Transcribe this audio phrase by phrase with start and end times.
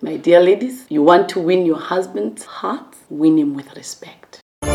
[0.00, 2.94] My dear ladies, you want to win your husband's heart?
[3.10, 4.38] Win him with respect.
[4.62, 4.70] Good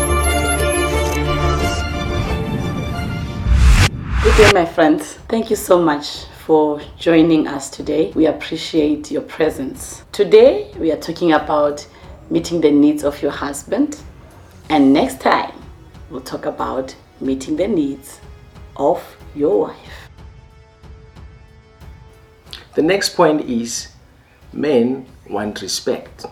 [4.36, 5.14] day, my friends.
[5.30, 8.12] Thank you so much for joining us today.
[8.14, 10.04] We appreciate your presence.
[10.12, 11.86] Today, we are talking about
[12.28, 14.02] meeting the needs of your husband,
[14.68, 15.54] and next time,
[16.10, 18.20] we'll talk about meeting the needs
[18.76, 19.02] of
[19.34, 20.10] your wife.
[22.74, 23.93] The next point is
[24.54, 26.26] men want respect.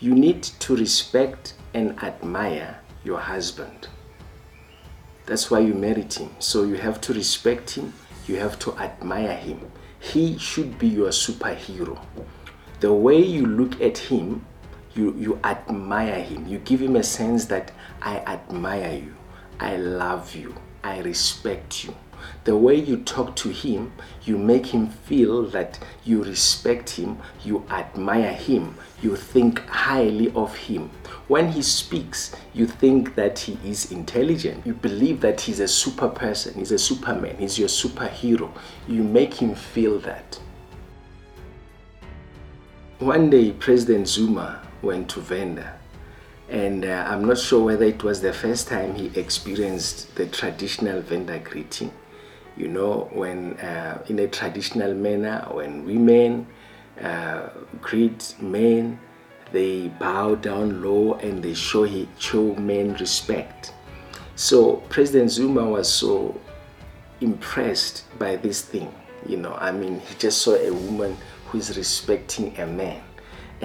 [0.00, 3.88] You need to respect and admire your husband.
[5.26, 6.30] That's why you married him.
[6.40, 7.92] So you have to respect him,
[8.26, 9.60] you have to admire him.
[10.00, 11.98] He should be your superhero.
[12.80, 14.44] The way you look at him,
[14.94, 16.46] you, you admire him.
[16.46, 19.14] You give him a sense that I admire you,
[19.60, 21.94] I love you, I respect you
[22.44, 23.92] the way you talk to him,
[24.24, 30.54] you make him feel that you respect him, you admire him, you think highly of
[30.56, 30.90] him.
[31.28, 34.66] When he speaks, you think that he is intelligent.
[34.66, 38.50] You believe that he's a super person, he's a superman, he's your superhero.
[38.86, 40.38] You make him feel that.
[42.98, 45.78] One day, President Zuma went to Venda
[46.48, 51.00] and uh, I'm not sure whether it was the first time he experienced the traditional
[51.00, 51.90] Venda greeting
[52.56, 56.46] you know, when uh, in a traditional manner, when women
[57.00, 57.48] uh,
[57.80, 58.98] greet men,
[59.52, 63.72] they bow down low and they show, he, show men respect.
[64.36, 66.40] So President Zuma was so
[67.20, 68.92] impressed by this thing.
[69.26, 73.02] You know, I mean, he just saw a woman who is respecting a man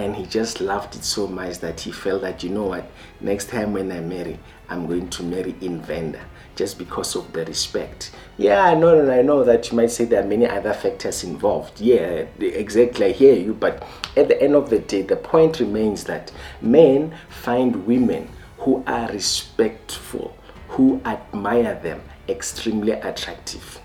[0.00, 2.90] and he just loved it so much that he felt that you know what?
[3.20, 4.38] Next time when i marry
[4.70, 6.20] i'm going to marry in Venda
[6.56, 8.10] just because of the respect.
[8.38, 11.22] Yeah i know and i know that you might say there are many other factors
[11.22, 11.80] involved.
[11.80, 16.04] Yeah exactly i hear you but at the end of the day the point remains
[16.04, 20.34] that men find women who are respectful
[20.68, 23.80] who admire them extremely attractive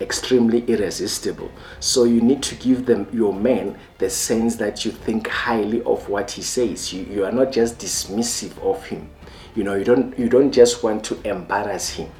[0.00, 1.50] extremely irresistible.
[1.80, 6.08] So you need to give them your man the sense that you think highly of
[6.08, 6.92] what he says.
[6.92, 9.10] You, you are not just dismissive of him.
[9.54, 12.10] You know, you don't you don't just want to embarrass him.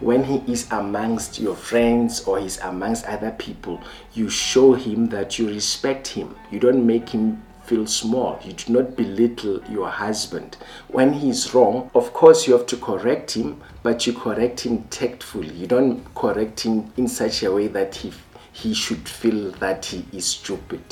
[0.00, 3.80] When he is amongst your friends or he's amongst other people,
[4.14, 6.36] you show him that you respect him.
[6.52, 8.40] You don't make him feel small.
[8.42, 10.56] You do not belittle your husband.
[10.88, 15.52] When he's wrong, of course, you have to correct him, but you correct him tactfully.
[15.52, 18.12] You don't correct him in such a way that he
[18.50, 20.82] he should feel that he is stupid.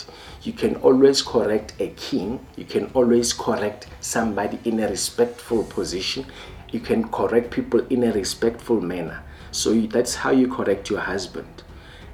[0.42, 6.26] You can always correct a king, you can always correct somebody in a respectful position,
[6.70, 9.24] you can correct people in a respectful manner.
[9.50, 11.64] So that's how you correct your husband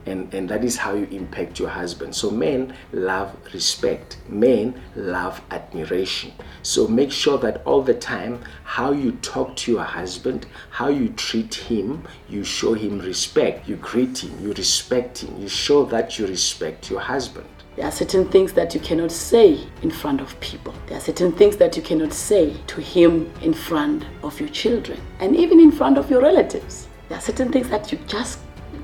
[0.07, 2.15] and, and that is how you impact your husband.
[2.15, 6.33] So men love respect, men love admiration.
[6.63, 11.11] So make sure that all the time how you talk to your husband, how you
[11.11, 16.19] treat him, you show him respect, you greet him, you respect him, you show that
[16.19, 17.47] you respect your husband.
[17.77, 20.75] There are certain things that you cannot say in front of people.
[20.87, 25.01] There are certain things that you cannot say to him in front of your children
[25.21, 26.89] and even in front of your relatives.
[27.09, 28.41] There are certain things that you just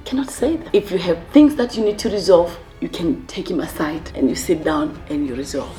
[0.09, 0.75] cannot say that.
[0.75, 4.31] If you have things that you need to resolve, you can take him aside and
[4.31, 5.79] you sit down and you resolve.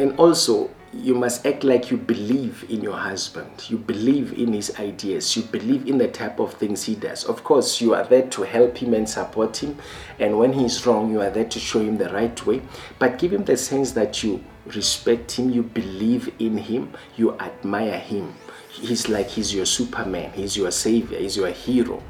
[0.00, 3.70] And also, you must act like you believe in your husband.
[3.70, 5.36] You believe in his ideas.
[5.36, 7.24] You believe in the type of things he does.
[7.24, 9.78] Of course, you are there to help him and support him.
[10.18, 12.62] And when he's wrong, you are there to show him the right way.
[12.98, 17.98] But give him the sense that you respect him, you believe in him, you admire
[17.98, 18.34] him
[18.72, 22.02] he's like he's your superman he's your savior he's your hero.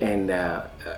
[0.00, 0.96] And uh, uh,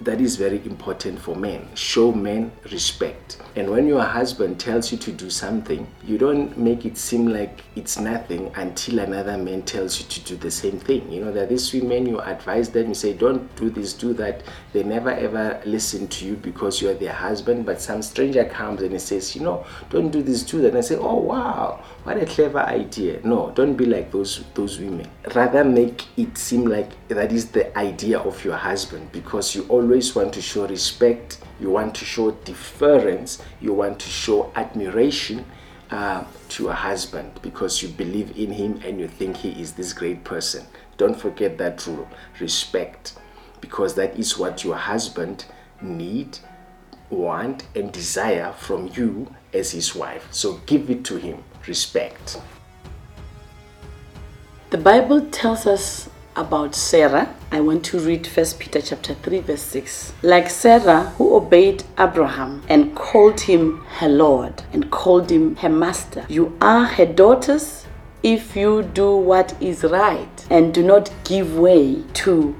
[0.00, 1.68] that is very important for men.
[1.74, 3.38] Show men respect.
[3.56, 7.64] And when your husband tells you to do something, you don't make it seem like
[7.74, 11.10] it's nothing until another man tells you to do the same thing.
[11.10, 14.44] You know, are these women, you advise them, you say, don't do this, do that.
[14.72, 18.92] They never ever listen to you because you're their husband, but some stranger comes and
[18.92, 20.68] he says, you know, don't do this, do that.
[20.68, 23.20] And I say, oh, wow, what a clever idea.
[23.24, 25.08] No, don't be like those, those women.
[25.34, 29.87] Rather make it seem like that is the idea of your husband because you always
[29.88, 35.42] always want to show respect, you want to show deference, you want to show admiration
[35.90, 39.94] uh, to your husband because you believe in him and you think he is this
[39.94, 40.66] great person.
[40.98, 42.06] Don't forget that rule
[42.38, 43.14] respect
[43.62, 45.46] because that is what your husband
[45.80, 46.38] need
[47.08, 52.38] want and desire from you as his wife so give it to him respect
[54.68, 59.62] the bible tells us about Sarah, I want to read 1 Peter chapter 3 verse
[59.62, 60.12] 6.
[60.22, 66.24] Like Sarah who obeyed Abraham and called him her Lord and called him her master,
[66.28, 67.86] you are her daughters
[68.22, 72.54] if you do what is right and do not give way to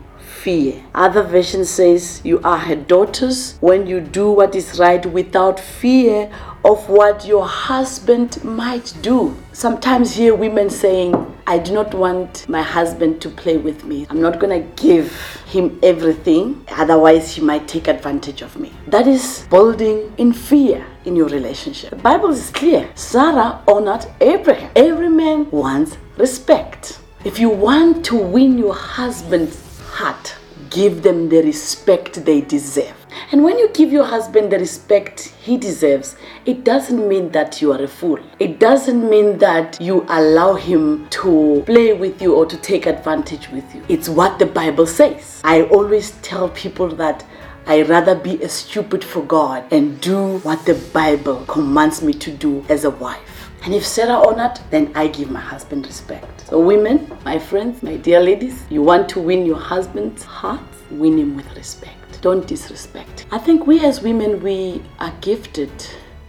[0.48, 0.82] fear.
[0.94, 6.32] Other version says you are her daughters when you do what is right without fear
[6.64, 9.36] of what your husband might do.
[9.52, 11.12] Sometimes hear women saying,
[11.46, 14.06] I do not want my husband to play with me.
[14.08, 15.12] I'm not going to give
[15.46, 18.72] him everything, otherwise, he might take advantage of me.
[18.86, 21.90] That is building in fear in your relationship.
[21.90, 22.88] The Bible is clear.
[22.94, 24.70] Sarah honored Abraham.
[24.74, 27.00] Every man wants respect.
[27.26, 29.68] If you want to win your husband's
[29.98, 30.37] heart,
[30.70, 32.94] give them the respect they deserve.
[33.32, 36.16] And when you give your husband the respect he deserves,
[36.46, 38.18] it doesn't mean that you are a fool.
[38.38, 43.48] It doesn't mean that you allow him to play with you or to take advantage
[43.50, 43.84] with you.
[43.88, 45.40] It's what the Bible says.
[45.44, 47.24] I always tell people that
[47.66, 52.30] I rather be a stupid for God and do what the Bible commands me to
[52.30, 53.37] do as a wife.
[53.64, 56.46] And if Sarah honored, then I give my husband respect.
[56.48, 61.18] So, women, my friends, my dear ladies, you want to win your husband's heart, win
[61.18, 62.22] him with respect.
[62.22, 63.26] Don't disrespect.
[63.30, 65.70] I think we as women, we are gifted.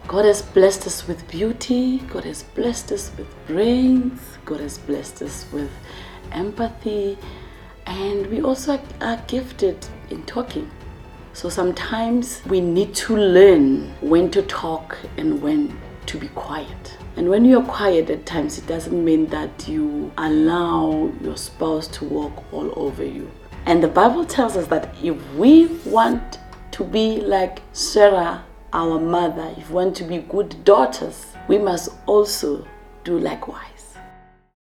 [0.07, 1.99] God has blessed us with beauty.
[2.11, 4.19] God has blessed us with brains.
[4.43, 5.71] God has blessed us with
[6.31, 7.17] empathy.
[7.85, 10.69] And we also are gifted in talking.
[11.33, 16.97] So sometimes we need to learn when to talk and when to be quiet.
[17.19, 22.05] And when you're quiet at times, it doesn't mean that you allow your spouse to
[22.05, 23.29] walk all over you.
[23.65, 26.39] And the Bible tells us that if we want
[26.71, 31.89] to be like Sarah, our mother, if we want to be good daughters, we must
[32.05, 32.65] also
[33.03, 33.78] do likewise.